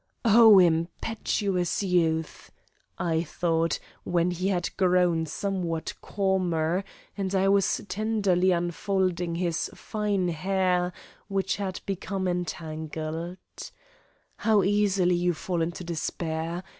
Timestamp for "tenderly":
7.87-8.49